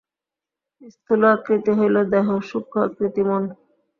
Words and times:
স্থূল 0.93 1.21
আকৃতি 1.31 1.71
হইল 1.79 1.95
দেহ, 2.13 2.27
সূক্ষ্ম 2.49 2.75
আকৃতি 2.85 3.21
মন। 3.27 3.43